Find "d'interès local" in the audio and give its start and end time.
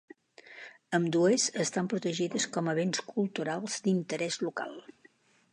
3.89-4.79